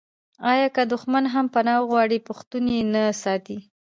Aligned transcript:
آیا 0.51 0.67
که 0.75 0.83
دښمن 0.93 1.25
هم 1.33 1.45
پنا 1.53 1.75
وغواړي 1.79 2.19
پښتون 2.27 2.63
یې 2.73 2.81
نه 2.93 3.03
ساتي؟ 3.21 3.57